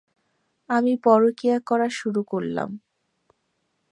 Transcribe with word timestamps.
আমি 0.69 0.93
পরকীয়া 1.03 1.57
করা 1.67 1.87
শুরু 1.91 2.21
করলাম। 2.23 2.69